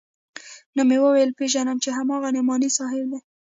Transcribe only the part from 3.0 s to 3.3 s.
دى.